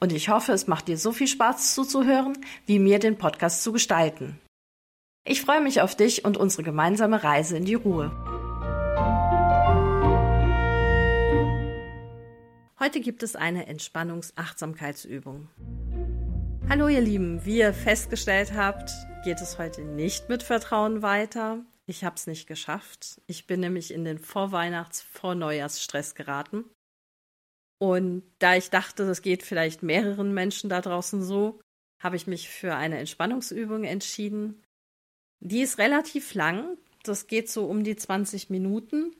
Und 0.00 0.12
ich 0.12 0.28
hoffe, 0.28 0.52
es 0.52 0.66
macht 0.66 0.88
dir 0.88 0.98
so 0.98 1.12
viel 1.12 1.28
Spaß 1.28 1.74
zuzuhören, 1.74 2.36
wie 2.66 2.78
mir 2.78 2.98
den 2.98 3.16
Podcast 3.16 3.62
zu 3.62 3.72
gestalten. 3.72 4.38
Ich 5.26 5.40
freue 5.40 5.62
mich 5.62 5.80
auf 5.80 5.94
dich 5.94 6.24
und 6.24 6.36
unsere 6.36 6.62
gemeinsame 6.62 7.24
Reise 7.24 7.56
in 7.56 7.64
die 7.64 7.74
Ruhe. 7.74 8.12
Heute 12.78 13.00
gibt 13.00 13.22
es 13.22 13.34
eine 13.34 13.66
Entspannungs-Achtsamkeitsübung. 13.66 15.48
Hallo 16.68 16.88
ihr 16.88 17.00
Lieben, 17.00 17.44
wie 17.46 17.58
ihr 17.58 17.72
festgestellt 17.72 18.52
habt, 18.52 18.90
geht 19.24 19.40
es 19.40 19.58
heute 19.58 19.82
nicht 19.82 20.28
mit 20.28 20.42
Vertrauen 20.42 21.00
weiter. 21.00 21.64
Ich 21.86 22.04
habe 22.04 22.16
es 22.16 22.26
nicht 22.26 22.46
geschafft. 22.46 23.22
Ich 23.26 23.46
bin 23.46 23.60
nämlich 23.60 23.92
in 23.92 24.04
den 24.04 24.18
Vorweihnachts-, 24.18 25.02
Vorneujahrsstress 25.02 26.14
geraten. 26.14 26.64
Und 27.84 28.22
da 28.38 28.56
ich 28.56 28.70
dachte, 28.70 29.06
das 29.06 29.20
geht 29.20 29.42
vielleicht 29.42 29.82
mehreren 29.82 30.32
Menschen 30.32 30.70
da 30.70 30.80
draußen 30.80 31.22
so, 31.22 31.60
habe 32.02 32.16
ich 32.16 32.26
mich 32.26 32.48
für 32.48 32.76
eine 32.76 32.96
Entspannungsübung 32.96 33.84
entschieden. 33.84 34.62
Die 35.40 35.60
ist 35.60 35.76
relativ 35.76 36.32
lang, 36.32 36.78
das 37.02 37.26
geht 37.26 37.50
so 37.50 37.66
um 37.66 37.84
die 37.84 37.94
20 37.94 38.48
Minuten. 38.48 39.14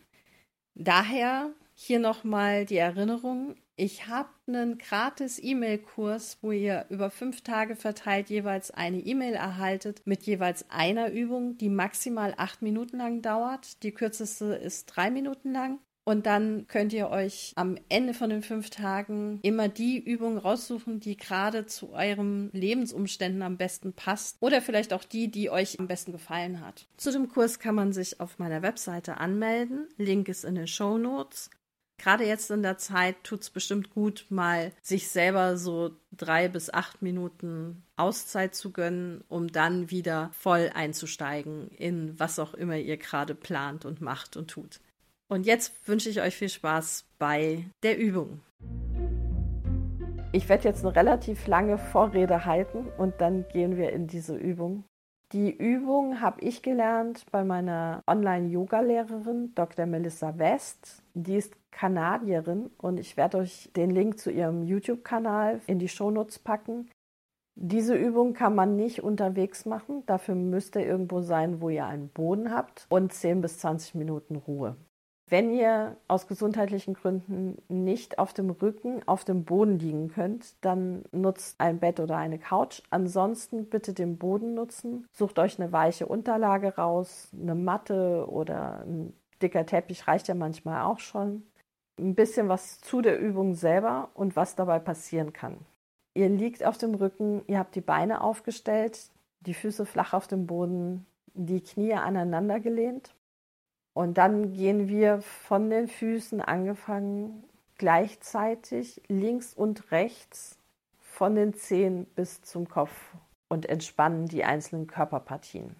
Daher 0.74 1.52
hier 1.74 1.98
nochmal 1.98 2.64
die 2.64 2.78
Erinnerung, 2.78 3.54
ich 3.76 4.06
habe 4.06 4.30
einen 4.46 4.78
gratis 4.78 5.38
E-Mail-Kurs, 5.42 6.38
wo 6.40 6.50
ihr 6.50 6.86
über 6.88 7.10
fünf 7.10 7.42
Tage 7.42 7.76
verteilt 7.76 8.30
jeweils 8.30 8.70
eine 8.70 9.00
E-Mail 9.00 9.34
erhaltet 9.34 10.00
mit 10.06 10.22
jeweils 10.22 10.70
einer 10.70 11.10
Übung, 11.12 11.58
die 11.58 11.68
maximal 11.68 12.32
acht 12.38 12.62
Minuten 12.62 12.96
lang 12.96 13.20
dauert. 13.20 13.82
Die 13.82 13.92
kürzeste 13.92 14.54
ist 14.54 14.86
drei 14.86 15.10
Minuten 15.10 15.52
lang. 15.52 15.80
Und 16.04 16.26
dann 16.26 16.66
könnt 16.68 16.92
ihr 16.92 17.08
euch 17.08 17.52
am 17.56 17.78
Ende 17.88 18.12
von 18.12 18.28
den 18.28 18.42
fünf 18.42 18.68
Tagen 18.68 19.40
immer 19.42 19.68
die 19.68 19.98
Übung 19.98 20.36
raussuchen, 20.36 21.00
die 21.00 21.16
gerade 21.16 21.64
zu 21.64 21.92
eurem 21.92 22.50
Lebensumständen 22.52 23.42
am 23.42 23.56
besten 23.56 23.94
passt. 23.94 24.36
Oder 24.40 24.60
vielleicht 24.60 24.92
auch 24.92 25.04
die, 25.04 25.30
die 25.30 25.48
euch 25.48 25.80
am 25.80 25.88
besten 25.88 26.12
gefallen 26.12 26.60
hat. 26.60 26.86
Zu 26.98 27.10
dem 27.10 27.28
Kurs 27.28 27.58
kann 27.58 27.74
man 27.74 27.92
sich 27.94 28.20
auf 28.20 28.38
meiner 28.38 28.60
Webseite 28.60 29.16
anmelden. 29.16 29.88
Link 29.96 30.28
ist 30.28 30.44
in 30.44 30.56
den 30.56 30.66
Show 30.66 30.98
Notes. 30.98 31.48
Gerade 31.96 32.26
jetzt 32.26 32.50
in 32.50 32.62
der 32.62 32.76
Zeit 32.76 33.22
tut 33.22 33.42
es 33.42 33.50
bestimmt 33.50 33.90
gut, 33.90 34.26
mal 34.28 34.72
sich 34.82 35.08
selber 35.08 35.56
so 35.56 35.92
drei 36.12 36.48
bis 36.48 36.68
acht 36.68 37.02
Minuten 37.02 37.84
Auszeit 37.96 38.54
zu 38.54 38.72
gönnen, 38.72 39.22
um 39.28 39.48
dann 39.48 39.90
wieder 39.90 40.30
voll 40.34 40.70
einzusteigen 40.74 41.68
in 41.68 42.18
was 42.18 42.38
auch 42.38 42.52
immer 42.52 42.76
ihr 42.76 42.96
gerade 42.96 43.34
plant 43.34 43.84
und 43.84 44.00
macht 44.00 44.36
und 44.36 44.50
tut. 44.50 44.80
Und 45.28 45.46
jetzt 45.46 45.88
wünsche 45.88 46.10
ich 46.10 46.20
euch 46.20 46.36
viel 46.36 46.48
Spaß 46.48 47.06
bei 47.18 47.64
der 47.82 47.98
Übung. 47.98 48.40
Ich 50.32 50.48
werde 50.48 50.64
jetzt 50.64 50.84
eine 50.84 50.96
relativ 50.96 51.46
lange 51.46 51.78
Vorrede 51.78 52.44
halten 52.44 52.88
und 52.98 53.20
dann 53.20 53.46
gehen 53.52 53.76
wir 53.76 53.92
in 53.92 54.06
diese 54.06 54.34
Übung. 54.34 54.84
Die 55.32 55.56
Übung 55.56 56.20
habe 56.20 56.40
ich 56.42 56.62
gelernt 56.62 57.24
bei 57.32 57.44
meiner 57.44 58.02
Online-Yoga-Lehrerin 58.06 59.54
Dr. 59.54 59.86
Melissa 59.86 60.38
West. 60.38 61.02
Die 61.14 61.36
ist 61.36 61.56
Kanadierin 61.70 62.70
und 62.78 63.00
ich 63.00 63.16
werde 63.16 63.38
euch 63.38 63.70
den 63.74 63.90
Link 63.90 64.18
zu 64.18 64.30
ihrem 64.30 64.62
YouTube-Kanal 64.62 65.60
in 65.66 65.78
die 65.78 65.88
Shownotes 65.88 66.38
packen. 66.38 66.90
Diese 67.56 67.94
Übung 67.94 68.34
kann 68.34 68.54
man 68.54 68.76
nicht 68.76 69.02
unterwegs 69.02 69.64
machen. 69.64 70.04
Dafür 70.06 70.34
müsst 70.34 70.76
ihr 70.76 70.86
irgendwo 70.86 71.20
sein, 71.20 71.60
wo 71.60 71.68
ihr 71.68 71.86
einen 71.86 72.08
Boden 72.08 72.52
habt 72.52 72.86
und 72.90 73.12
10 73.12 73.40
bis 73.40 73.58
20 73.58 73.94
Minuten 73.94 74.36
Ruhe. 74.36 74.76
Wenn 75.26 75.54
ihr 75.54 75.96
aus 76.06 76.26
gesundheitlichen 76.26 76.94
Gründen 76.94 77.56
nicht 77.68 78.18
auf 78.18 78.34
dem 78.34 78.50
Rücken 78.50 79.02
auf 79.06 79.24
dem 79.24 79.44
Boden 79.44 79.78
liegen 79.78 80.08
könnt, 80.08 80.54
dann 80.62 81.04
nutzt 81.12 81.58
ein 81.58 81.78
Bett 81.78 81.98
oder 81.98 82.18
eine 82.18 82.38
Couch. 82.38 82.82
Ansonsten 82.90 83.66
bitte 83.66 83.94
den 83.94 84.18
Boden 84.18 84.54
nutzen. 84.54 85.06
Sucht 85.12 85.38
euch 85.38 85.58
eine 85.58 85.72
weiche 85.72 86.06
Unterlage 86.06 86.76
raus, 86.76 87.30
eine 87.32 87.54
Matte 87.54 88.26
oder 88.28 88.80
ein 88.80 89.14
dicker 89.40 89.64
Teppich 89.64 90.06
reicht 90.06 90.28
ja 90.28 90.34
manchmal 90.34 90.82
auch 90.82 90.98
schon. 90.98 91.42
Ein 91.98 92.14
bisschen 92.14 92.48
was 92.48 92.80
zu 92.80 93.00
der 93.00 93.18
Übung 93.18 93.54
selber 93.54 94.10
und 94.14 94.36
was 94.36 94.56
dabei 94.56 94.78
passieren 94.78 95.32
kann. 95.32 95.56
Ihr 96.12 96.28
liegt 96.28 96.64
auf 96.64 96.76
dem 96.76 96.94
Rücken, 96.94 97.42
ihr 97.46 97.58
habt 97.58 97.74
die 97.74 97.80
Beine 97.80 98.20
aufgestellt, 98.20 99.10
die 99.40 99.54
Füße 99.54 99.86
flach 99.86 100.12
auf 100.12 100.26
dem 100.26 100.46
Boden, 100.46 101.06
die 101.34 101.60
Knie 101.60 101.94
aneinander 101.94 102.60
gelehnt. 102.60 103.13
Und 103.94 104.18
dann 104.18 104.52
gehen 104.52 104.88
wir 104.88 105.22
von 105.22 105.70
den 105.70 105.88
Füßen 105.88 106.40
angefangen 106.40 107.44
gleichzeitig 107.78 109.00
links 109.08 109.54
und 109.54 109.90
rechts 109.92 110.58
von 111.00 111.36
den 111.36 111.54
Zehen 111.54 112.06
bis 112.16 112.42
zum 112.42 112.68
Kopf 112.68 113.14
und 113.48 113.66
entspannen 113.66 114.26
die 114.26 114.44
einzelnen 114.44 114.88
Körperpartien. 114.88 115.76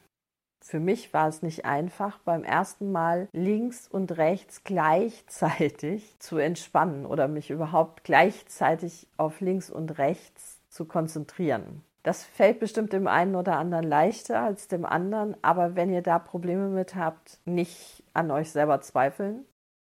Für 0.65 0.81
mich 0.81 1.13
war 1.13 1.29
es 1.29 1.43
nicht 1.43 1.67
einfach, 1.67 2.19
beim 2.21 2.43
ersten 2.43 2.91
Mal 2.91 3.29
links 3.33 3.87
und 3.87 4.17
rechts 4.17 4.65
gleichzeitig 4.65 6.19
zu 6.21 6.39
entspannen 6.39 7.05
oder 7.05 7.29
mich 7.29 7.51
überhaupt 7.51 8.05
gleichzeitig 8.05 9.07
auf 9.17 9.41
links 9.41 9.71
und 9.71 9.99
rechts 9.99 10.61
zu 10.71 10.87
konzentrieren. 10.87 11.83
Das 12.05 12.23
fällt 12.23 12.61
bestimmt 12.61 12.93
dem 12.93 13.07
einen 13.07 13.35
oder 13.35 13.57
anderen 13.57 13.87
leichter 13.87 14.43
als 14.43 14.69
dem 14.69 14.85
anderen, 14.85 15.37
aber 15.43 15.75
wenn 15.75 15.91
ihr 15.91 16.03
da 16.03 16.19
Probleme 16.19 16.69
mit 16.69 16.95
habt, 16.95 17.41
nicht 17.47 18.05
an 18.13 18.31
euch 18.31 18.51
selber 18.51 18.83
zweifeln, 18.83 19.47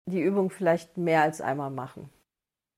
die 0.09 0.21
Übung 0.21 0.49
vielleicht 0.49 0.97
mehr 0.97 1.21
als 1.21 1.41
einmal 1.41 1.69
machen. 1.69 2.09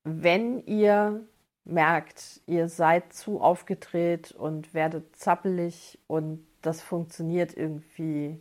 Wenn 0.04 0.66
ihr 0.66 1.26
merkt, 1.64 2.42
ihr 2.48 2.68
seid 2.68 3.14
zu 3.14 3.40
aufgedreht 3.40 4.32
und 4.32 4.74
werdet 4.74 5.16
zappelig 5.16 6.00
und 6.08 6.46
das 6.62 6.82
funktioniert 6.82 7.56
irgendwie 7.56 8.38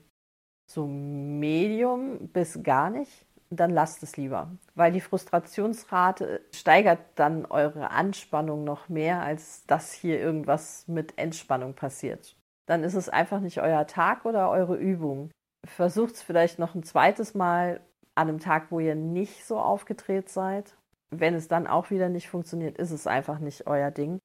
so 0.68 0.86
medium 0.86 2.28
bis 2.28 2.62
gar 2.62 2.90
nicht, 2.90 3.24
dann 3.50 3.70
lasst 3.70 4.02
es 4.02 4.16
lieber, 4.16 4.50
weil 4.74 4.92
die 4.92 5.00
Frustrationsrate 5.00 6.42
steigert 6.52 7.00
dann 7.14 7.46
eure 7.46 7.90
Anspannung 7.90 8.64
noch 8.64 8.88
mehr, 8.88 9.22
als 9.22 9.64
dass 9.66 9.92
hier 9.92 10.20
irgendwas 10.20 10.86
mit 10.86 11.16
Entspannung 11.18 11.74
passiert. 11.74 12.36
Dann 12.66 12.84
ist 12.84 12.94
es 12.94 13.08
einfach 13.08 13.40
nicht 13.40 13.60
euer 13.60 13.86
Tag 13.86 14.26
oder 14.26 14.50
eure 14.50 14.76
Übung. 14.76 15.30
Versucht 15.66 16.14
es 16.14 16.22
vielleicht 16.22 16.58
noch 16.58 16.74
ein 16.74 16.82
zweites 16.82 17.34
Mal 17.34 17.80
an 18.14 18.28
einem 18.28 18.40
Tag, 18.40 18.70
wo 18.70 18.80
ihr 18.80 18.94
nicht 18.94 19.46
so 19.46 19.58
aufgedreht 19.58 20.28
seid. 20.28 20.76
Wenn 21.10 21.34
es 21.34 21.48
dann 21.48 21.66
auch 21.66 21.90
wieder 21.90 22.10
nicht 22.10 22.28
funktioniert, 22.28 22.76
ist 22.76 22.90
es 22.90 23.06
einfach 23.06 23.38
nicht 23.38 23.66
euer 23.66 23.90
Ding. 23.90 24.18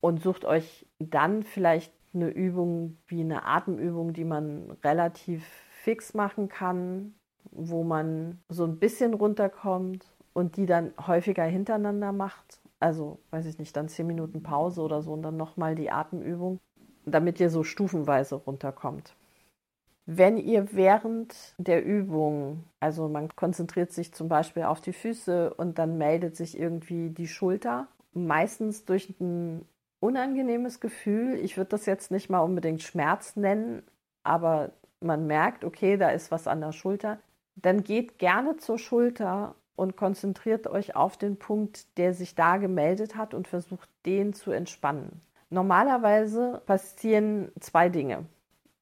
Und 0.00 0.22
sucht 0.22 0.44
euch 0.44 0.86
dann 0.98 1.42
vielleicht 1.42 1.92
eine 2.14 2.28
Übung 2.28 2.98
wie 3.06 3.20
eine 3.20 3.44
Atemübung, 3.44 4.12
die 4.12 4.24
man 4.24 4.70
relativ 4.84 5.44
fix 5.82 6.14
machen 6.14 6.48
kann, 6.48 7.14
wo 7.50 7.84
man 7.84 8.38
so 8.48 8.64
ein 8.64 8.78
bisschen 8.78 9.14
runterkommt 9.14 10.06
und 10.32 10.56
die 10.56 10.66
dann 10.66 10.92
häufiger 11.06 11.44
hintereinander 11.44 12.12
macht. 12.12 12.60
Also, 12.78 13.18
weiß 13.30 13.46
ich 13.46 13.58
nicht, 13.58 13.76
dann 13.76 13.88
zehn 13.88 14.06
Minuten 14.06 14.42
Pause 14.42 14.80
oder 14.80 15.02
so 15.02 15.12
und 15.12 15.22
dann 15.22 15.36
nochmal 15.36 15.74
die 15.74 15.90
Atemübung, 15.90 16.58
damit 17.04 17.40
ihr 17.40 17.50
so 17.50 17.62
stufenweise 17.62 18.36
runterkommt. 18.36 19.14
Wenn 20.06 20.38
ihr 20.38 20.72
während 20.72 21.54
der 21.58 21.84
Übung, 21.84 22.64
also 22.80 23.08
man 23.08 23.28
konzentriert 23.36 23.92
sich 23.92 24.12
zum 24.12 24.28
Beispiel 24.28 24.64
auf 24.64 24.80
die 24.80 24.92
Füße 24.92 25.54
und 25.54 25.78
dann 25.78 25.98
meldet 25.98 26.36
sich 26.36 26.58
irgendwie 26.58 27.10
die 27.10 27.28
Schulter, 27.28 27.86
meistens 28.12 28.84
durch 28.84 29.14
ein 29.20 29.64
unangenehmes 30.00 30.80
Gefühl, 30.80 31.34
ich 31.34 31.56
würde 31.56 31.70
das 31.70 31.86
jetzt 31.86 32.10
nicht 32.10 32.30
mal 32.30 32.40
unbedingt 32.40 32.82
Schmerz 32.82 33.36
nennen, 33.36 33.82
aber 34.24 34.72
man 35.00 35.26
merkt, 35.26 35.64
okay, 35.64 35.96
da 35.96 36.10
ist 36.10 36.30
was 36.30 36.46
an 36.46 36.60
der 36.60 36.72
Schulter, 36.72 37.18
dann 37.62 37.84
geht 37.84 38.18
gerne 38.18 38.56
zur 38.56 38.78
Schulter 38.78 39.54
und 39.76 39.96
konzentriert 39.96 40.66
euch 40.66 40.96
auf 40.96 41.16
den 41.16 41.38
Punkt, 41.38 41.96
der 41.98 42.14
sich 42.14 42.34
da 42.34 42.58
gemeldet 42.58 43.16
hat 43.16 43.34
und 43.34 43.48
versucht, 43.48 43.88
den 44.04 44.32
zu 44.32 44.50
entspannen. 44.50 45.20
Normalerweise 45.48 46.62
passieren 46.66 47.50
zwei 47.60 47.88
Dinge. 47.88 48.26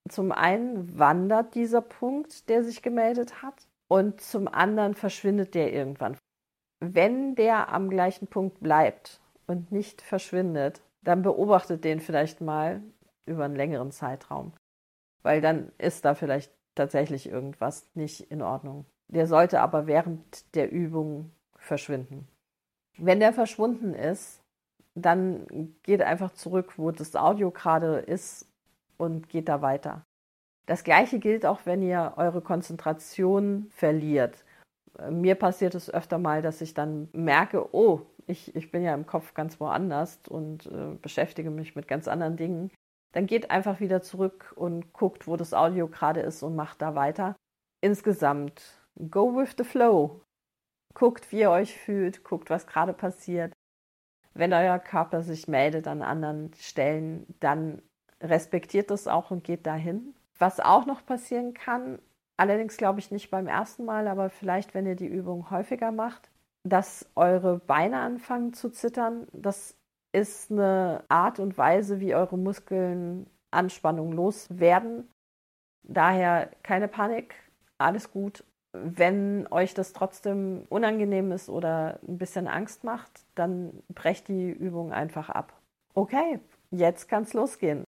Zum 0.08 0.32
einen 0.32 0.98
wandert 0.98 1.54
dieser 1.54 1.82
Punkt, 1.82 2.48
der 2.48 2.64
sich 2.64 2.82
gemeldet 2.82 3.42
hat, 3.42 3.68
und 3.88 4.20
zum 4.20 4.48
anderen 4.48 4.94
verschwindet 4.94 5.54
der 5.54 5.72
irgendwann. 5.72 6.16
Wenn 6.80 7.34
der 7.34 7.72
am 7.72 7.88
gleichen 7.88 8.28
Punkt 8.28 8.60
bleibt 8.60 9.20
und 9.46 9.72
nicht 9.72 10.02
verschwindet, 10.02 10.82
dann 11.02 11.22
beobachtet 11.22 11.84
den 11.84 12.00
vielleicht 12.00 12.40
mal, 12.40 12.82
über 13.24 13.44
einen 13.44 13.56
längeren 13.56 13.90
Zeitraum. 13.90 14.52
Weil 15.22 15.40
dann 15.40 15.72
ist 15.78 16.04
da 16.04 16.14
vielleicht 16.14 16.52
tatsächlich 16.78 17.28
irgendwas 17.28 17.86
nicht 17.94 18.30
in 18.30 18.42
Ordnung. 18.42 18.86
Der 19.08 19.26
sollte 19.26 19.60
aber 19.60 19.86
während 19.86 20.54
der 20.54 20.70
Übung 20.70 21.30
verschwinden. 21.56 22.26
Wenn 22.98 23.20
der 23.20 23.32
verschwunden 23.32 23.94
ist, 23.94 24.40
dann 24.94 25.46
geht 25.82 26.02
einfach 26.02 26.32
zurück, 26.32 26.74
wo 26.76 26.90
das 26.90 27.14
Audio 27.14 27.50
gerade 27.50 27.98
ist 27.98 28.46
und 28.96 29.28
geht 29.28 29.48
da 29.48 29.62
weiter. 29.62 30.04
Das 30.66 30.84
gleiche 30.84 31.18
gilt 31.18 31.46
auch, 31.46 31.60
wenn 31.64 31.80
ihr 31.82 32.14
eure 32.16 32.42
Konzentration 32.42 33.68
verliert. 33.70 34.44
Mir 35.10 35.36
passiert 35.36 35.74
es 35.74 35.88
öfter 35.88 36.18
mal, 36.18 36.42
dass 36.42 36.60
ich 36.60 36.74
dann 36.74 37.08
merke, 37.12 37.74
oh, 37.74 38.02
ich, 38.26 38.54
ich 38.54 38.70
bin 38.70 38.82
ja 38.82 38.94
im 38.94 39.06
Kopf 39.06 39.32
ganz 39.32 39.60
woanders 39.60 40.18
und 40.28 40.66
äh, 40.66 40.94
beschäftige 41.00 41.50
mich 41.50 41.76
mit 41.76 41.88
ganz 41.88 42.08
anderen 42.08 42.36
Dingen. 42.36 42.70
Dann 43.12 43.26
geht 43.26 43.50
einfach 43.50 43.80
wieder 43.80 44.02
zurück 44.02 44.52
und 44.56 44.92
guckt, 44.92 45.26
wo 45.26 45.36
das 45.36 45.54
Audio 45.54 45.88
gerade 45.88 46.20
ist 46.20 46.42
und 46.42 46.56
macht 46.56 46.82
da 46.82 46.94
weiter. 46.94 47.36
Insgesamt, 47.80 48.82
go 49.10 49.36
with 49.36 49.54
the 49.56 49.64
flow. 49.64 50.22
Guckt, 50.94 51.30
wie 51.32 51.40
ihr 51.40 51.50
euch 51.50 51.76
fühlt, 51.76 52.24
guckt, 52.24 52.50
was 52.50 52.66
gerade 52.66 52.92
passiert. 52.92 53.52
Wenn 54.34 54.52
euer 54.52 54.78
Körper 54.78 55.22
sich 55.22 55.48
meldet 55.48 55.86
an 55.86 56.02
anderen 56.02 56.52
Stellen, 56.54 57.26
dann 57.40 57.82
respektiert 58.20 58.90
das 58.90 59.08
auch 59.08 59.30
und 59.30 59.44
geht 59.44 59.66
dahin. 59.66 60.14
Was 60.38 60.60
auch 60.60 60.86
noch 60.86 61.04
passieren 61.04 61.54
kann, 61.54 62.00
allerdings 62.36 62.76
glaube 62.76 63.00
ich 63.00 63.10
nicht 63.10 63.30
beim 63.30 63.46
ersten 63.46 63.84
Mal, 63.84 64.06
aber 64.06 64.30
vielleicht, 64.30 64.74
wenn 64.74 64.86
ihr 64.86 64.96
die 64.96 65.06
Übung 65.06 65.50
häufiger 65.50 65.92
macht, 65.92 66.30
dass 66.64 67.08
eure 67.14 67.58
Beine 67.58 68.00
anfangen 68.00 68.52
zu 68.52 68.70
zittern. 68.70 69.26
Das 69.32 69.76
ist 70.12 70.50
eine 70.50 71.04
Art 71.08 71.38
und 71.38 71.58
Weise, 71.58 72.00
wie 72.00 72.14
eure 72.14 72.38
Muskeln 72.38 73.26
Anspannung 73.50 74.12
loswerden. 74.12 75.08
Daher 75.82 76.50
keine 76.62 76.88
Panik, 76.88 77.34
alles 77.78 78.10
gut. 78.10 78.44
Wenn 78.72 79.46
euch 79.50 79.72
das 79.72 79.92
trotzdem 79.92 80.66
unangenehm 80.68 81.32
ist 81.32 81.48
oder 81.48 81.98
ein 82.06 82.18
bisschen 82.18 82.46
Angst 82.46 82.84
macht, 82.84 83.24
dann 83.34 83.82
brecht 83.88 84.28
die 84.28 84.50
Übung 84.50 84.92
einfach 84.92 85.30
ab. 85.30 85.54
Okay, 85.94 86.40
jetzt 86.70 87.08
kann 87.08 87.22
es 87.22 87.32
losgehen. 87.32 87.84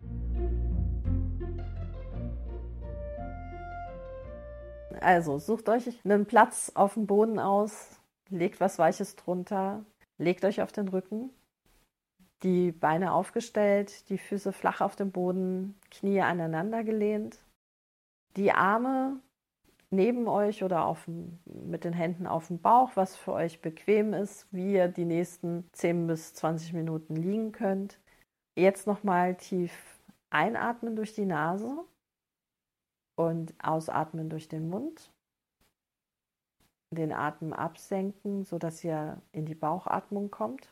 Also 5.01 5.39
sucht 5.39 5.69
euch 5.69 5.99
einen 6.05 6.27
Platz 6.27 6.73
auf 6.75 6.95
dem 6.95 7.07
Boden 7.07 7.39
aus, 7.39 8.01
legt 8.29 8.61
was 8.61 8.79
Weiches 8.79 9.17
drunter, 9.17 9.85
legt 10.19 10.45
euch 10.45 10.61
auf 10.61 10.73
den 10.73 10.89
Rücken, 10.89 11.31
die 12.43 12.73
Beine 12.73 13.13
aufgestellt, 13.13 14.09
die 14.09 14.19
Füße 14.19 14.53
flach 14.53 14.81
auf 14.81 14.97
dem 14.97 15.11
Boden, 15.11 15.79
Knie 15.91 16.21
aneinander 16.21 16.85
gelehnt, 16.85 17.41
die 18.37 18.53
Arme 18.53 19.21
neben 19.91 20.29
euch 20.29 20.63
oder 20.63 20.87
auf, 20.87 21.07
mit 21.45 21.85
den 21.85 21.93
Händen 21.93 22.27
auf 22.27 22.47
dem 22.47 22.61
Bauch, 22.61 22.93
was 22.95 23.17
für 23.17 23.33
euch 23.33 23.61
bequem 23.61 24.15
ist, 24.15 24.47
wie 24.53 24.75
ihr 24.75 24.89
die 24.89 25.05
nächsten 25.05 25.69
10 25.73 26.07
bis 26.07 26.35
20 26.35 26.73
Minuten 26.73 27.17
liegen 27.17 27.53
könnt. 27.53 27.99
Jetzt 28.57 28.87
nochmal 28.87 29.37
tief 29.37 30.01
einatmen 30.31 30.97
durch 30.97 31.15
die 31.15 31.27
Nase 31.27 31.85
und 33.17 33.53
ausatmen 33.63 34.31
durch 34.31 34.49
den 34.49 34.71
Mund 34.71 35.11
den 36.93 37.13
Atem 37.13 37.53
absenken, 37.53 38.45
sodass 38.45 38.83
ihr 38.83 39.21
in 39.33 39.47
die 39.47 39.55
Bauchatmung 39.55 40.31
kommt. 40.31 40.69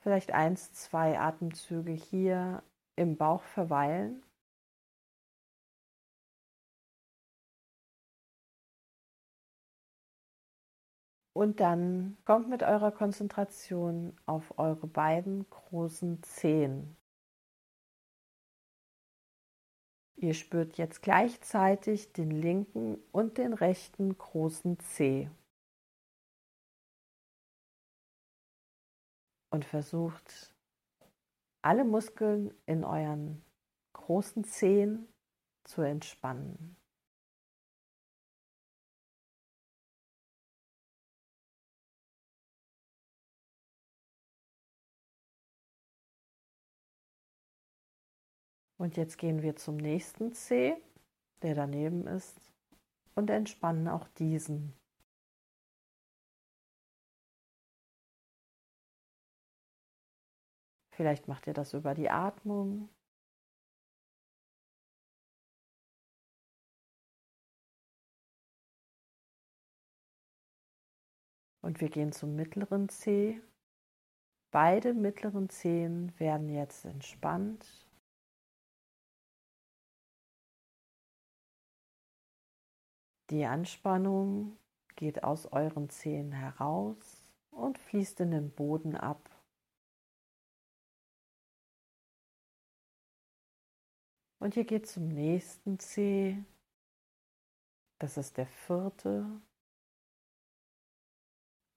Vielleicht 0.00 0.32
eins, 0.32 0.72
zwei 0.72 1.18
Atemzüge 1.18 1.92
hier 1.92 2.62
im 2.96 3.16
Bauch 3.16 3.42
verweilen. 3.42 4.22
Und 11.32 11.60
dann 11.60 12.18
kommt 12.24 12.48
mit 12.48 12.62
eurer 12.62 12.92
Konzentration 12.92 14.16
auf 14.26 14.58
eure 14.58 14.86
beiden 14.86 15.48
großen 15.48 16.22
Zehen. 16.22 16.96
Ihr 20.16 20.34
spürt 20.34 20.76
jetzt 20.76 21.00
gleichzeitig 21.02 22.12
den 22.12 22.30
linken 22.30 22.98
und 23.10 23.38
den 23.38 23.54
rechten 23.54 24.18
großen 24.18 24.78
Zeh. 24.80 25.30
Und 29.50 29.64
versucht 29.64 30.54
alle 31.62 31.84
Muskeln 31.84 32.54
in 32.66 32.84
euren 32.84 33.44
großen 33.92 34.44
Zehen 34.44 35.08
zu 35.64 35.82
entspannen. 35.82 36.76
Und 48.80 48.96
jetzt 48.96 49.18
gehen 49.18 49.42
wir 49.42 49.56
zum 49.56 49.76
nächsten 49.76 50.32
C, 50.32 50.74
der 51.42 51.54
daneben 51.54 52.06
ist, 52.06 52.50
und 53.14 53.28
entspannen 53.28 53.88
auch 53.88 54.08
diesen. 54.08 54.79
Vielleicht 61.00 61.28
macht 61.28 61.46
ihr 61.46 61.54
das 61.54 61.72
über 61.72 61.94
die 61.94 62.10
Atmung. 62.10 62.90
Und 71.62 71.80
wir 71.80 71.88
gehen 71.88 72.12
zum 72.12 72.36
mittleren 72.36 72.90
C. 72.90 73.40
Beide 74.50 74.92
mittleren 74.92 75.48
Zehen 75.48 76.12
werden 76.18 76.50
jetzt 76.50 76.84
entspannt 76.84 77.88
Die 83.30 83.46
Anspannung 83.46 84.58
geht 84.96 85.24
aus 85.24 85.46
euren 85.46 85.88
Zehen 85.88 86.32
heraus 86.32 87.24
und 87.50 87.78
fließt 87.78 88.20
in 88.20 88.32
den 88.32 88.50
Boden 88.50 88.96
ab. 88.96 89.29
Und 94.40 94.56
ihr 94.56 94.64
geht 94.64 94.88
zum 94.88 95.08
nächsten 95.08 95.78
Zeh. 95.78 96.42
Das 97.98 98.16
ist 98.16 98.38
der 98.38 98.46
vierte. 98.46 99.26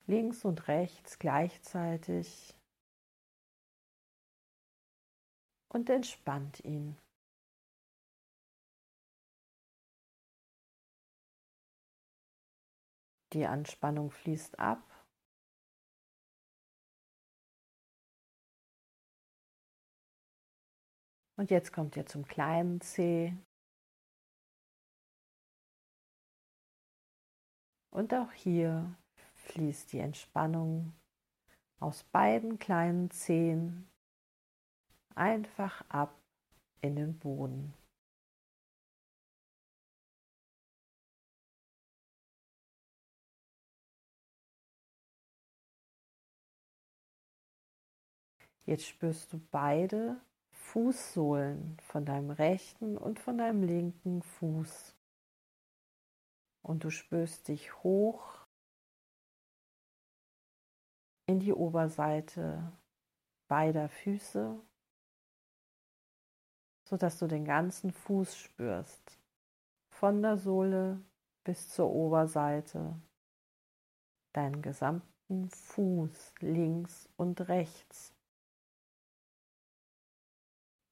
Links 0.08 0.46
und 0.46 0.70
rechts 0.70 1.20
gleichzeitig. 1.20 2.56
Und 5.68 5.90
entspannt 5.90 6.64
ihn. 6.64 6.98
Die 13.34 13.46
Anspannung 13.46 14.10
fließt 14.10 14.58
ab. 14.60 14.93
Und 21.44 21.52
jetzt 21.52 21.74
kommt 21.74 21.98
ihr 21.98 22.06
zum 22.06 22.26
kleinen 22.26 22.80
C. 22.80 23.36
Und 27.90 28.14
auch 28.14 28.32
hier 28.32 28.96
fließt 29.36 29.92
die 29.92 30.00
Entspannung 30.00 30.94
aus 31.82 32.06
beiden 32.06 32.60
kleinen 32.60 33.12
Zehen 33.12 33.90
einfach 35.16 35.84
ab 35.90 36.18
in 36.80 36.96
den 36.96 37.20
Boden. 37.20 37.74
Jetzt 48.66 48.88
spürst 48.88 49.34
du 49.34 49.42
beide 49.52 50.22
Fußsohlen 50.74 51.78
von 51.82 52.04
deinem 52.04 52.32
rechten 52.32 52.98
und 52.98 53.20
von 53.20 53.38
deinem 53.38 53.62
linken 53.62 54.24
Fuß. 54.24 54.96
Und 56.64 56.84
du 56.84 56.90
spürst 56.90 57.48
dich 57.48 57.84
hoch 57.84 58.48
in 61.28 61.40
die 61.40 61.54
Oberseite 61.54 62.72
beider 63.48 63.88
Füße, 63.88 64.60
sodass 66.90 67.20
du 67.20 67.28
den 67.28 67.46
ganzen 67.46 67.92
Fuß 67.92 68.36
spürst, 68.36 69.20
von 69.92 70.24
der 70.24 70.38
Sohle 70.38 71.00
bis 71.44 71.70
zur 71.70 71.92
Oberseite, 71.92 73.00
deinen 74.34 74.64
gesamten 74.64 75.52
Fuß 75.52 76.34
links 76.40 77.08
und 77.16 77.48
rechts. 77.48 78.13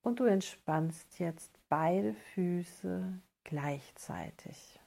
Und 0.01 0.19
du 0.19 0.25
entspannst 0.25 1.19
jetzt 1.19 1.51
beide 1.69 2.13
Füße 2.13 3.19
gleichzeitig. 3.43 4.79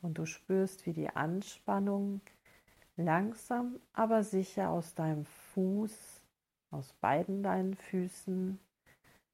Und 0.00 0.18
du 0.18 0.26
spürst, 0.26 0.86
wie 0.86 0.92
die 0.92 1.10
Anspannung 1.10 2.20
langsam 2.96 3.80
aber 3.92 4.22
sicher 4.22 4.70
aus 4.70 4.94
deinem 4.94 5.24
Fuß, 5.24 6.22
aus 6.70 6.92
beiden 7.00 7.42
deinen 7.42 7.74
Füßen 7.74 8.60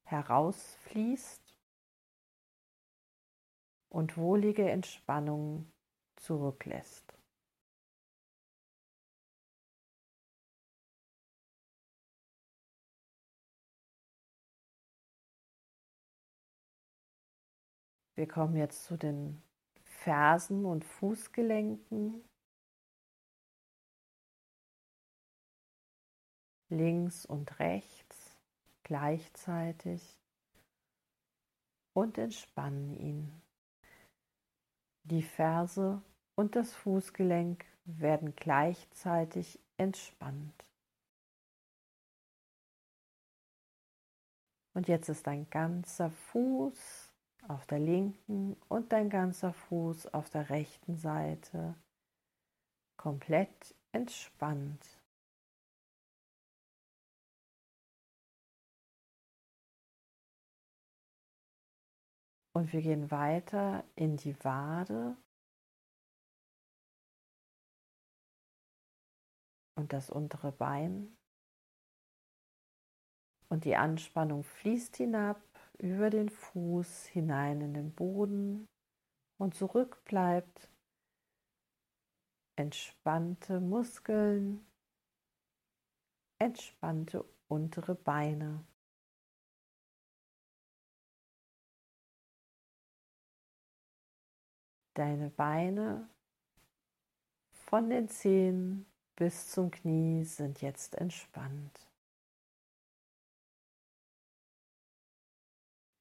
herausfließt 0.05 1.55
und 3.89 4.17
wohlige 4.17 4.69
Entspannung 4.69 5.71
zurücklässt. 6.15 7.04
Wir 18.15 18.27
kommen 18.27 18.55
jetzt 18.55 18.85
zu 18.85 18.97
den 18.97 19.41
Fersen 19.83 20.65
und 20.65 20.85
Fußgelenken. 20.85 22.23
Links 26.69 27.25
und 27.25 27.59
rechts 27.59 28.35
gleichzeitig 28.83 30.19
und 31.93 32.17
entspannen 32.17 32.95
ihn. 32.95 33.41
Die 35.03 35.23
Ferse 35.23 36.01
und 36.35 36.55
das 36.55 36.73
Fußgelenk 36.73 37.65
werden 37.85 38.35
gleichzeitig 38.35 39.59
entspannt. 39.77 40.65
Und 44.73 44.87
jetzt 44.87 45.09
ist 45.09 45.25
dein 45.27 45.49
ganzer 45.49 46.11
Fuß 46.11 47.14
auf 47.49 47.65
der 47.67 47.79
linken 47.79 48.55
und 48.69 48.91
dein 48.91 49.09
ganzer 49.09 49.53
Fuß 49.53 50.13
auf 50.13 50.29
der 50.29 50.49
rechten 50.49 50.97
Seite 50.97 51.75
komplett 52.97 53.75
entspannt. 53.91 54.99
Und 62.53 62.71
wir 62.71 62.81
gehen 62.81 63.11
weiter 63.11 63.83
in 63.95 64.15
die 64.15 64.41
Wade 64.45 65.17
und 69.75 69.91
das 69.91 70.09
untere 70.09 70.53
Bein. 70.53 71.17
Und 73.49 73.65
die 73.65 73.75
Anspannung 73.75 74.43
fließt 74.43 74.95
hinab 74.95 75.41
über 75.79 76.09
den 76.09 76.29
Fuß 76.29 77.05
hinein 77.05 77.61
in 77.61 77.73
den 77.73 77.93
Boden 77.93 78.67
und 79.37 79.55
zurück 79.55 80.03
bleibt 80.05 80.69
entspannte 82.55 83.59
Muskeln, 83.59 84.65
entspannte 86.39 87.25
untere 87.47 87.95
Beine. 87.95 88.65
Deine 94.93 95.29
Beine 95.29 96.09
von 97.51 97.89
den 97.89 98.07
Zehen 98.07 98.85
bis 99.17 99.51
zum 99.51 99.69
Knie 99.69 100.23
sind 100.23 100.61
jetzt 100.61 100.95
entspannt. 100.95 101.84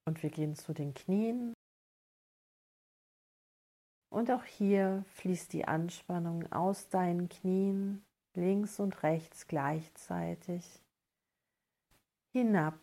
Und 0.06 0.22
wir 0.22 0.30
gehen 0.30 0.54
zu 0.54 0.74
den 0.74 0.92
Knien. 0.94 1.54
Und 4.10 4.30
auch 4.30 4.44
hier 4.44 5.04
fließt 5.14 5.52
die 5.52 5.64
Anspannung 5.64 6.50
aus 6.52 6.88
deinen 6.88 7.28
Knien 7.28 8.04
links 8.34 8.78
und 8.78 9.02
rechts 9.02 9.46
gleichzeitig 9.46 10.82
hinab 12.32 12.78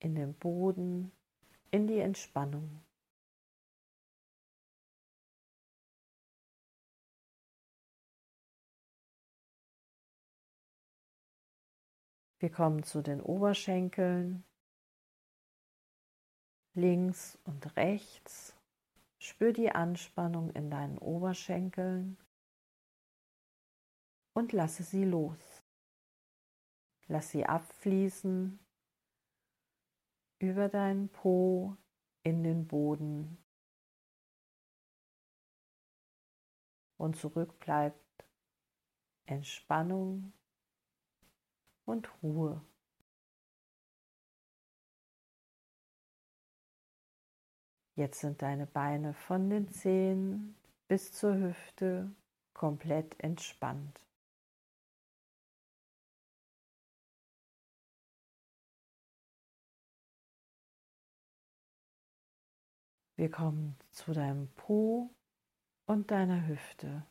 in 0.00 0.14
den 0.14 0.34
Boden, 0.34 1.12
in 1.70 1.86
die 1.86 1.98
Entspannung. 1.98 2.82
Wir 12.40 12.50
kommen 12.50 12.82
zu 12.84 13.02
den 13.02 13.20
Oberschenkeln. 13.20 14.44
Links 16.72 17.38
und 17.44 17.76
rechts. 17.76 18.56
Spür 19.18 19.52
die 19.52 19.70
Anspannung 19.70 20.50
in 20.52 20.70
deinen 20.70 20.96
Oberschenkeln 20.96 22.16
und 24.32 24.52
lasse 24.52 24.82
sie 24.82 25.04
los. 25.04 25.62
Lass 27.08 27.30
sie 27.30 27.44
abfließen 27.44 28.58
über 30.38 30.70
deinen 30.70 31.10
Po 31.10 31.76
in 32.22 32.42
den 32.42 32.66
Boden. 32.66 33.36
Und 36.96 37.16
zurück 37.16 37.58
bleibt 37.60 38.24
Entspannung 39.26 40.32
und 41.90 42.10
Ruhe. 42.22 42.64
Jetzt 47.96 48.20
sind 48.20 48.40
deine 48.40 48.66
Beine 48.66 49.12
von 49.12 49.50
den 49.50 49.68
Zehen 49.68 50.56
bis 50.88 51.12
zur 51.12 51.34
Hüfte 51.34 52.10
komplett 52.54 53.18
entspannt. 53.20 54.00
Wir 63.16 63.30
kommen 63.30 63.76
zu 63.90 64.14
deinem 64.14 64.48
Po 64.54 65.10
und 65.84 66.10
deiner 66.10 66.46
Hüfte. 66.46 67.06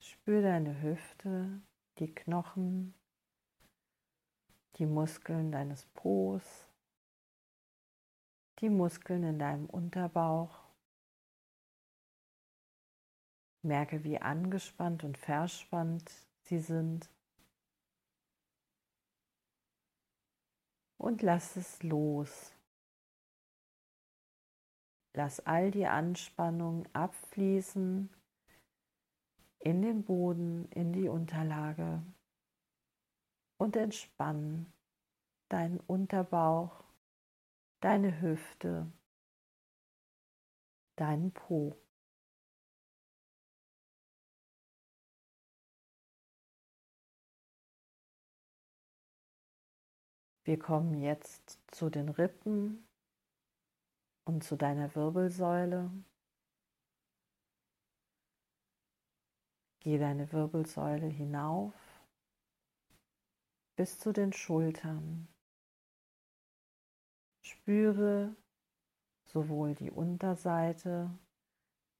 Spür 0.00 0.42
deine 0.42 0.82
Hüfte 0.82 1.62
die 1.98 2.12
Knochen, 2.14 2.94
die 4.76 4.86
Muskeln 4.86 5.52
deines 5.52 5.86
Po's, 5.94 6.66
die 8.60 8.68
Muskeln 8.68 9.22
in 9.22 9.38
deinem 9.38 9.66
Unterbauch. 9.66 10.64
Merke, 13.62 14.04
wie 14.04 14.20
angespannt 14.20 15.04
und 15.04 15.16
verspannt 15.16 16.10
sie 16.42 16.58
sind. 16.58 17.08
Und 20.98 21.22
lass 21.22 21.56
es 21.56 21.82
los. 21.82 22.52
Lass 25.14 25.40
all 25.40 25.70
die 25.70 25.86
Anspannung 25.86 26.86
abfließen 26.92 28.10
in 29.64 29.80
den 29.80 30.04
Boden, 30.04 30.70
in 30.72 30.92
die 30.92 31.08
Unterlage 31.08 32.02
und 33.56 33.76
entspann 33.76 34.70
deinen 35.48 35.80
Unterbauch, 35.80 36.84
deine 37.80 38.20
Hüfte, 38.20 38.92
deinen 40.96 41.32
Po. 41.32 41.78
Wir 50.44 50.58
kommen 50.58 51.00
jetzt 51.00 51.58
zu 51.70 51.88
den 51.88 52.10
Rippen 52.10 52.86
und 54.24 54.44
zu 54.44 54.56
deiner 54.56 54.94
Wirbelsäule. 54.94 55.90
Geh 59.84 59.98
deine 59.98 60.32
Wirbelsäule 60.32 61.08
hinauf 61.08 61.74
bis 63.76 63.98
zu 63.98 64.14
den 64.14 64.32
Schultern. 64.32 65.28
Spüre 67.42 68.34
sowohl 69.24 69.74
die 69.74 69.90
Unterseite, 69.90 71.10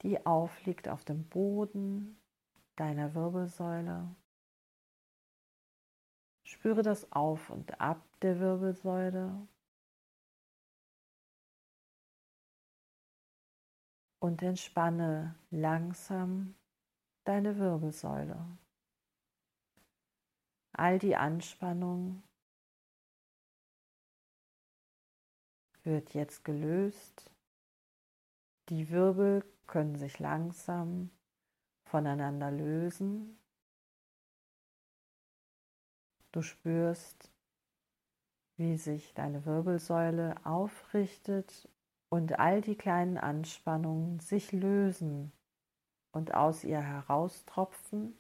die 0.01 0.25
aufliegt 0.25 0.89
auf 0.89 1.05
dem 1.05 1.29
Boden 1.29 2.19
deiner 2.77 3.15
Wirbelsäule. 3.15 4.17
Spüre 6.47 6.81
das 6.81 7.13
Auf 7.13 7.51
und 7.51 7.83
Ab 7.83 8.03
der 8.23 8.41
Wirbelsäule. 8.41 9.47
Und 14.21 14.41
entspanne 14.41 15.39
langsam 15.51 16.55
deine 17.25 17.59
Wirbelsäule. 17.59 18.59
All 20.73 20.99
die 20.99 21.17
Anspannung 21.17 22.23
wird 25.83 26.15
jetzt 26.15 26.45
gelöst. 26.45 27.31
Die 28.69 28.91
Wirbel 28.91 29.45
können 29.67 29.97
sich 29.97 30.19
langsam 30.19 31.11
voneinander 31.85 32.51
lösen. 32.51 33.39
Du 36.33 36.43
spürst, 36.43 37.31
wie 38.57 38.77
sich 38.77 39.15
deine 39.15 39.45
Wirbelsäule 39.47 40.35
aufrichtet 40.45 41.69
und 42.09 42.39
all 42.39 42.61
die 42.61 42.77
kleinen 42.77 43.19
Anspannungen 43.19 44.19
sich 44.21 44.53
lösen 44.53 45.33
und 46.15 46.33
aus 46.33 46.63
ihr 46.63 46.81
heraustropfen, 46.81 48.17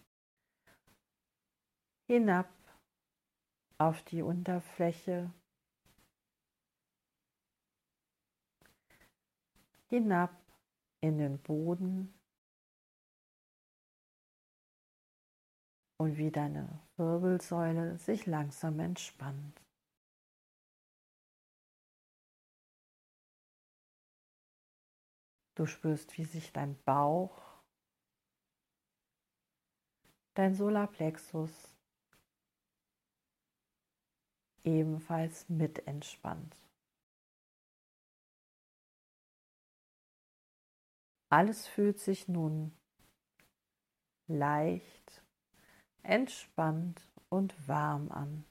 hinab 2.06 2.50
auf 3.78 4.02
die 4.02 4.22
Unterfläche, 4.22 5.32
hinab 9.86 10.34
in 11.00 11.18
den 11.18 11.38
Boden 11.38 12.12
und 15.98 16.16
wie 16.18 16.32
deine 16.32 16.80
Wirbelsäule 16.96 17.96
sich 17.98 18.26
langsam 18.26 18.80
entspannt. 18.80 19.60
Du 25.54 25.66
spürst, 25.66 26.18
wie 26.18 26.24
sich 26.24 26.52
dein 26.52 26.76
Bauch, 26.82 27.53
dein 30.34 30.54
Solarplexus 30.54 31.72
ebenfalls 34.64 35.48
mit 35.48 35.86
entspannt. 35.86 36.56
Alles 41.30 41.66
fühlt 41.66 41.98
sich 41.98 42.28
nun 42.28 42.76
leicht, 44.26 45.22
entspannt 46.02 47.06
und 47.28 47.68
warm 47.68 48.10
an. 48.10 48.44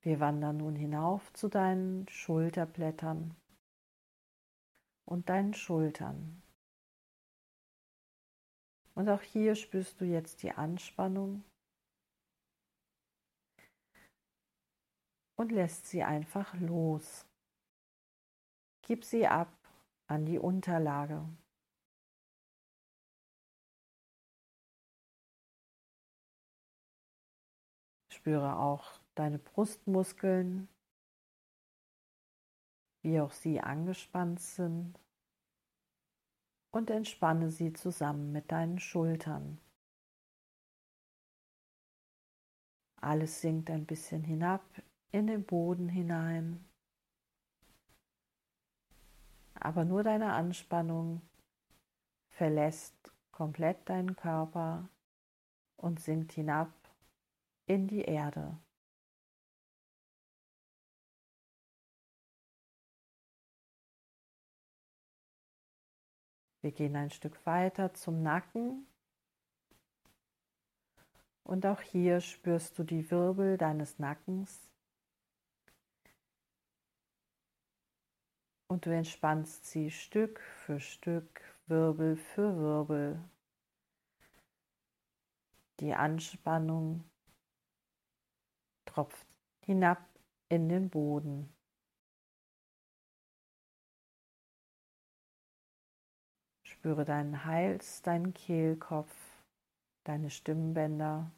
Wir 0.00 0.18
wandern 0.18 0.56
nun 0.56 0.74
hinauf 0.74 1.32
zu 1.32 1.48
deinen 1.48 2.08
Schulterblättern 2.08 3.36
und 5.04 5.28
deinen 5.28 5.54
Schultern. 5.54 6.41
Und 8.94 9.08
auch 9.08 9.22
hier 9.22 9.54
spürst 9.54 10.00
du 10.00 10.04
jetzt 10.04 10.42
die 10.42 10.52
Anspannung 10.52 11.44
und 15.36 15.50
lässt 15.50 15.86
sie 15.86 16.02
einfach 16.02 16.54
los. 16.60 17.26
Gib 18.82 19.04
sie 19.04 19.26
ab 19.26 19.52
an 20.08 20.26
die 20.26 20.38
Unterlage. 20.38 21.26
Spüre 28.10 28.58
auch 28.58 29.00
deine 29.14 29.38
Brustmuskeln, 29.38 30.68
wie 33.02 33.20
auch 33.20 33.32
sie 33.32 33.60
angespannt 33.60 34.40
sind 34.40 35.01
und 36.72 36.90
entspanne 36.90 37.50
sie 37.50 37.72
zusammen 37.72 38.32
mit 38.32 38.50
deinen 38.50 38.80
Schultern. 38.80 39.58
Alles 43.00 43.40
sinkt 43.40 43.70
ein 43.70 43.86
bisschen 43.86 44.24
hinab 44.24 44.64
in 45.10 45.26
den 45.26 45.44
Boden 45.44 45.88
hinein, 45.88 46.64
aber 49.54 49.84
nur 49.84 50.02
deine 50.02 50.32
Anspannung 50.32 51.20
verlässt 52.30 53.12
komplett 53.32 53.88
deinen 53.88 54.16
Körper 54.16 54.88
und 55.76 56.00
sinkt 56.00 56.32
hinab 56.32 56.72
in 57.66 57.86
die 57.88 58.02
Erde. 58.02 58.56
Wir 66.62 66.70
gehen 66.70 66.94
ein 66.94 67.10
Stück 67.10 67.44
weiter 67.44 67.92
zum 67.92 68.22
Nacken. 68.22 68.86
Und 71.42 71.66
auch 71.66 71.80
hier 71.80 72.20
spürst 72.20 72.78
du 72.78 72.84
die 72.84 73.10
Wirbel 73.10 73.58
deines 73.58 73.98
Nackens. 73.98 74.70
Und 78.68 78.86
du 78.86 78.94
entspannst 78.94 79.66
sie 79.66 79.90
Stück 79.90 80.40
für 80.40 80.78
Stück, 80.78 81.42
Wirbel 81.66 82.16
für 82.16 82.56
Wirbel. 82.56 83.20
Die 85.80 85.92
Anspannung 85.92 87.02
tropft 88.86 89.26
hinab 89.66 89.98
in 90.48 90.68
den 90.68 90.90
Boden. 90.90 91.52
Spüre 96.82 97.04
deinen 97.04 97.44
Hals, 97.44 98.02
deinen 98.02 98.34
Kehlkopf, 98.34 99.14
deine 100.02 100.30
Stimmbänder 100.30 101.30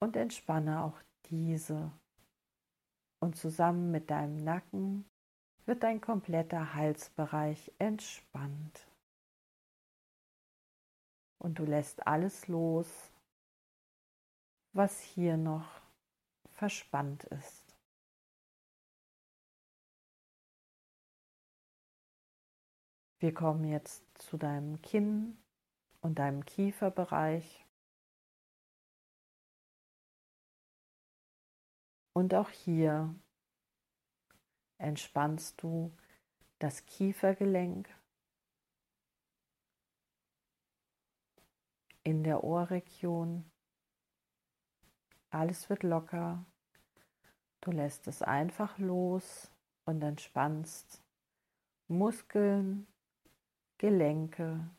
und 0.00 0.16
entspanne 0.16 0.84
auch 0.84 1.00
diese. 1.30 1.90
Und 3.18 3.36
zusammen 3.36 3.90
mit 3.90 4.10
deinem 4.10 4.44
Nacken 4.44 5.06
wird 5.64 5.82
dein 5.82 6.02
kompletter 6.02 6.74
Halsbereich 6.74 7.72
entspannt. 7.78 8.86
Und 11.38 11.58
du 11.58 11.64
lässt 11.64 12.06
alles 12.06 12.48
los, 12.48 13.14
was 14.74 15.00
hier 15.00 15.38
noch 15.38 15.80
verspannt 16.50 17.24
ist. 17.24 17.59
Wir 23.20 23.34
kommen 23.34 23.64
jetzt 23.64 24.02
zu 24.16 24.38
deinem 24.38 24.80
Kinn 24.80 25.36
und 26.00 26.18
deinem 26.18 26.46
Kieferbereich. 26.46 27.66
Und 32.14 32.34
auch 32.34 32.48
hier 32.48 33.14
entspannst 34.78 35.62
du 35.62 35.94
das 36.58 36.86
Kiefergelenk 36.86 37.94
in 42.02 42.24
der 42.24 42.42
Ohrregion. 42.42 43.50
Alles 45.28 45.68
wird 45.68 45.82
locker. 45.82 46.46
Du 47.60 47.70
lässt 47.70 48.08
es 48.08 48.22
einfach 48.22 48.78
los 48.78 49.52
und 49.84 50.00
entspannst 50.02 51.04
Muskeln, 51.86 52.86
Gelenke. 53.80 54.70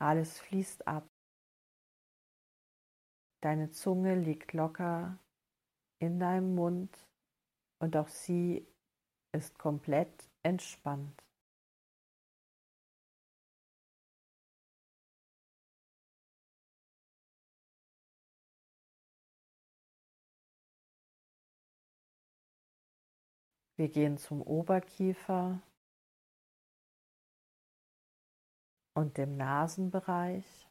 Alles 0.00 0.40
fließt 0.40 0.88
ab. 0.88 1.06
Deine 3.40 3.70
Zunge 3.70 4.16
liegt 4.16 4.54
locker 4.54 5.20
in 6.00 6.18
deinem 6.18 6.56
Mund 6.56 7.06
und 7.78 7.96
auch 7.96 8.08
sie 8.08 8.66
ist 9.32 9.56
komplett 9.56 10.28
entspannt. 10.42 11.22
Wir 23.80 23.88
gehen 23.88 24.18
zum 24.18 24.42
Oberkiefer 24.42 25.58
und 28.92 29.16
dem 29.16 29.38
Nasenbereich. 29.38 30.68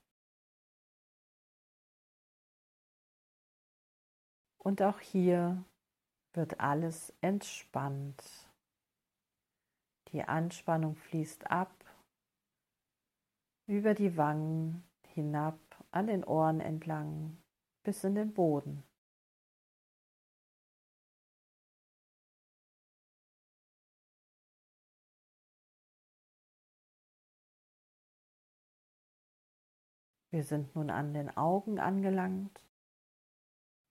Und 4.59 4.83
auch 4.83 4.99
hier 4.99 5.65
wird 6.33 6.59
alles 6.59 7.11
entspannt. 7.21 8.23
Die 10.09 10.21
Anspannung 10.21 10.95
fließt 10.95 11.49
ab 11.49 11.73
über 13.65 13.95
die 13.95 14.17
Wangen 14.17 14.87
hinab 15.07 15.57
an 15.89 16.05
den 16.05 16.23
Ohren 16.23 16.59
entlang 16.59 17.41
bis 17.81 18.03
in 18.03 18.13
den 18.13 18.35
Boden. 18.35 18.83
Wir 30.31 30.43
sind 30.43 30.75
nun 30.75 30.91
an 30.91 31.13
den 31.13 31.35
Augen 31.37 31.79
angelangt 31.79 32.63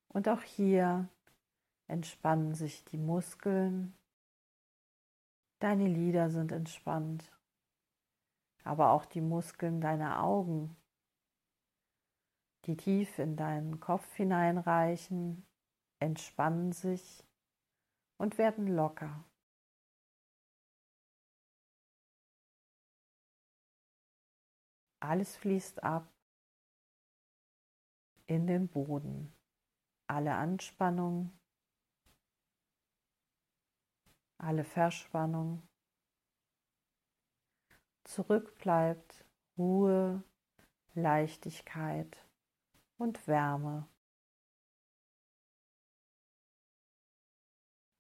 und 0.08 0.28
auch 0.28 0.42
hier 0.42 1.08
entspannen 1.88 2.54
sich 2.54 2.84
die 2.84 2.98
Muskeln. 2.98 3.96
Deine 5.58 5.88
Lider 5.88 6.30
sind 6.30 6.52
entspannt, 6.52 7.32
aber 8.62 8.92
auch 8.92 9.04
die 9.04 9.20
Muskeln 9.20 9.80
deiner 9.80 10.22
Augen, 10.22 10.76
die 12.66 12.76
tief 12.76 13.18
in 13.18 13.34
deinen 13.34 13.80
Kopf 13.80 14.14
hineinreichen, 14.14 15.44
entspannen 15.98 16.70
sich 16.70 17.24
und 18.16 18.38
werden 18.38 18.68
locker. 18.68 19.24
Alles 25.00 25.36
fließt 25.36 25.82
ab 25.82 26.08
in 28.28 28.46
den 28.46 28.68
Boden. 28.68 29.32
Alle 30.06 30.34
Anspannung, 30.34 31.32
alle 34.38 34.64
Verspannung. 34.64 35.66
Zurück 38.04 38.56
bleibt 38.58 39.24
Ruhe, 39.56 40.22
Leichtigkeit 40.94 42.24
und 42.98 43.26
Wärme. 43.26 43.88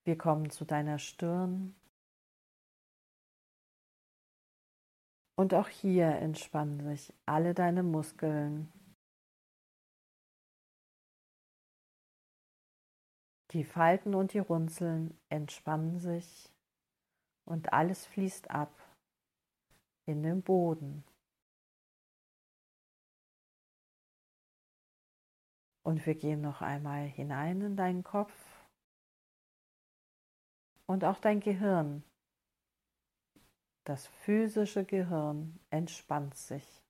Wir 0.04 0.16
kommen 0.16 0.50
zu 0.50 0.64
deiner 0.64 0.98
Stirn. 0.98 1.74
Und 5.36 5.54
auch 5.54 5.68
hier 5.68 6.08
entspannen 6.08 6.82
sich 6.82 7.12
alle 7.26 7.54
deine 7.54 7.82
Muskeln. 7.82 8.72
Die 13.52 13.64
Falten 13.64 14.14
und 14.14 14.34
die 14.34 14.40
Runzeln 14.40 15.18
entspannen 15.30 15.98
sich 15.98 16.52
und 17.46 17.72
alles 17.72 18.04
fließt 18.06 18.50
ab 18.50 18.72
in 20.04 20.22
den 20.22 20.42
Boden. 20.42 21.02
Und 25.82 26.04
wir 26.04 26.14
gehen 26.14 26.42
noch 26.42 26.60
einmal 26.60 27.06
hinein 27.06 27.62
in 27.62 27.76
deinen 27.76 28.04
Kopf 28.04 28.34
und 30.86 31.04
auch 31.04 31.18
dein 31.18 31.40
Gehirn. 31.40 32.02
Das 33.84 34.06
physische 34.06 34.84
Gehirn 34.84 35.58
entspannt 35.70 36.36
sich. 36.36 36.82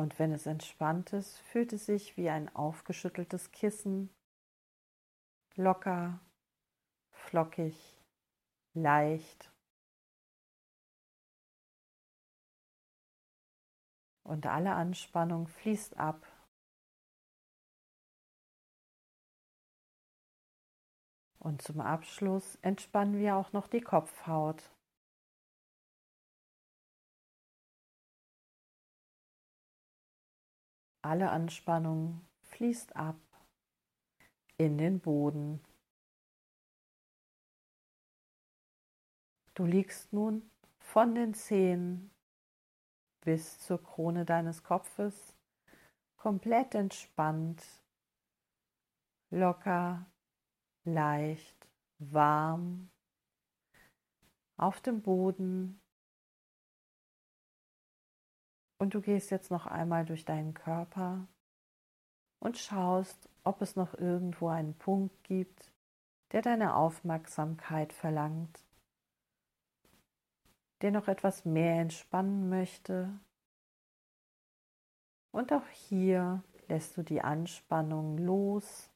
Und 0.00 0.18
wenn 0.18 0.32
es 0.32 0.46
entspannt 0.46 1.12
ist, 1.12 1.36
fühlt 1.40 1.74
es 1.74 1.84
sich 1.84 2.16
wie 2.16 2.30
ein 2.30 2.48
aufgeschütteltes 2.56 3.52
Kissen, 3.52 4.08
locker, 5.56 6.18
flockig, 7.10 7.76
leicht. 8.72 9.52
Und 14.22 14.46
alle 14.46 14.72
Anspannung 14.72 15.48
fließt 15.48 15.98
ab. 15.98 16.26
Und 21.40 21.60
zum 21.60 21.82
Abschluss 21.82 22.56
entspannen 22.62 23.18
wir 23.18 23.36
auch 23.36 23.52
noch 23.52 23.66
die 23.66 23.82
Kopfhaut. 23.82 24.72
Alle 31.02 31.30
Anspannung 31.30 32.20
fließt 32.42 32.94
ab 32.94 33.20
in 34.58 34.76
den 34.76 35.00
Boden. 35.00 35.64
Du 39.54 39.64
liegst 39.64 40.12
nun 40.12 40.50
von 40.78 41.14
den 41.14 41.34
Zehen 41.34 42.10
bis 43.22 43.58
zur 43.58 43.82
Krone 43.82 44.24
deines 44.24 44.62
Kopfes 44.62 45.36
komplett 46.16 46.74
entspannt, 46.74 47.64
locker, 49.30 50.06
leicht, 50.84 51.68
warm 51.98 52.90
auf 54.56 54.80
dem 54.80 55.00
Boden 55.00 55.80
und 58.80 58.94
du 58.94 59.02
gehst 59.02 59.30
jetzt 59.30 59.50
noch 59.50 59.66
einmal 59.66 60.06
durch 60.06 60.24
deinen 60.24 60.54
Körper 60.54 61.28
und 62.40 62.56
schaust, 62.56 63.28
ob 63.44 63.60
es 63.60 63.76
noch 63.76 63.92
irgendwo 63.92 64.48
einen 64.48 64.74
Punkt 64.74 65.22
gibt, 65.22 65.70
der 66.32 66.40
deine 66.40 66.74
Aufmerksamkeit 66.74 67.92
verlangt, 67.92 68.64
der 70.80 70.92
noch 70.92 71.08
etwas 71.08 71.44
mehr 71.44 71.78
entspannen 71.78 72.48
möchte. 72.48 73.20
Und 75.30 75.52
auch 75.52 75.68
hier 75.68 76.42
lässt 76.68 76.96
du 76.96 77.02
die 77.02 77.20
Anspannung 77.20 78.16
los 78.16 78.90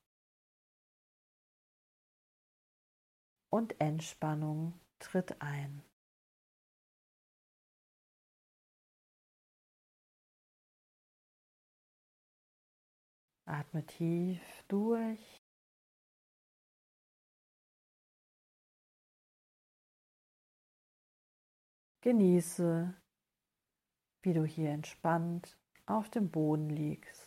und 3.51 3.79
Entspannung 3.83 4.81
tritt 4.99 5.43
ein. 5.43 5.83
Atme 13.47 13.85
tief 13.87 14.41
durch. 14.69 15.41
Genieße, 22.01 22.95
wie 24.23 24.33
du 24.35 24.45
hier 24.45 24.71
entspannt 24.71 25.57
auf 25.87 26.11
dem 26.11 26.31
Boden 26.31 26.69
liegst. 26.69 27.24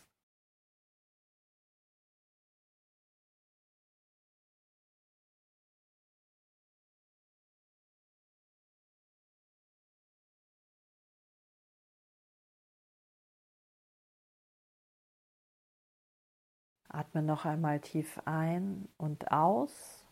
Atme 16.98 17.22
noch 17.22 17.44
einmal 17.44 17.80
tief 17.80 18.18
ein 18.24 18.88
und 18.96 19.30
aus. 19.30 20.04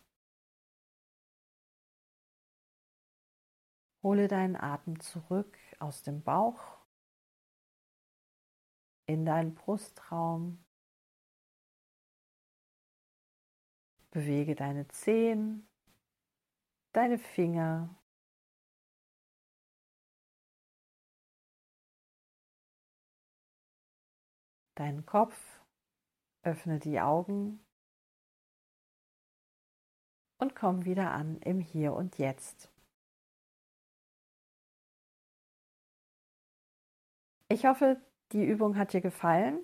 Hole 4.01 4.29
deinen 4.29 4.55
Atem 4.55 4.97
zurück 5.01 5.57
aus 5.79 6.01
dem 6.03 6.23
Bauch 6.23 6.77
in 9.05 9.25
deinen 9.25 9.53
Brustraum. 9.53 10.63
Bewege 14.11 14.55
deine 14.55 14.87
Zehen, 14.87 15.67
deine 16.93 17.17
Finger, 17.19 17.93
deinen 24.75 25.05
Kopf. 25.05 25.56
Öffne 26.43 26.79
die 26.79 26.99
Augen 26.99 27.59
und 30.39 30.55
komm 30.55 30.85
wieder 30.85 31.11
an 31.11 31.37
im 31.41 31.59
Hier 31.59 31.93
und 31.93 32.17
Jetzt. 32.17 32.69
Ich 37.49 37.65
hoffe, 37.65 37.97
die 38.33 38.43
Übung 38.43 38.77
hat 38.77 38.93
dir 38.93 39.01
gefallen. 39.01 39.59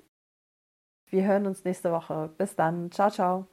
Wir 1.09 1.25
hören 1.25 1.45
uns 1.45 1.63
nächste 1.63 1.91
Woche. 1.91 2.33
Bis 2.37 2.55
dann. 2.55 2.91
Ciao, 2.91 3.09
ciao. 3.09 3.47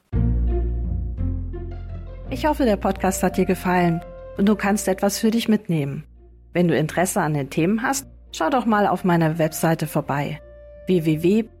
Ich 2.29 2.45
hoffe, 2.45 2.63
der 2.63 2.77
Podcast 2.77 3.23
hat 3.23 3.37
dir 3.37 3.45
gefallen 3.45 4.01
und 4.37 4.47
du 4.47 4.55
kannst 4.55 4.87
etwas 4.87 5.19
für 5.19 5.31
dich 5.31 5.49
mitnehmen. 5.49 6.05
Wenn 6.53 6.67
du 6.67 6.75
Interesse 6.75 7.21
an 7.21 7.33
den 7.33 7.49
Themen 7.49 7.81
hast, 7.81 8.07
schau 8.31 8.49
doch 8.49 8.65
mal 8.65 8.87
auf 8.87 9.03
meiner 9.03 9.37
Webseite 9.37 9.85
vorbei 9.85 10.41
www 10.87 11.60